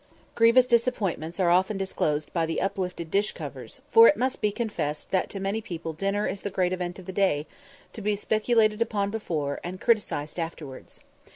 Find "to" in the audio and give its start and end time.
5.29-5.39, 7.93-8.01